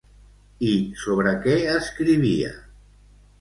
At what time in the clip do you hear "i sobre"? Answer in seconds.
0.69-1.33